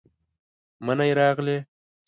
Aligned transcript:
منی 0.85 1.11
راغلې، 1.19 1.57